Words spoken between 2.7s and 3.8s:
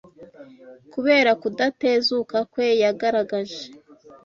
yagaragaje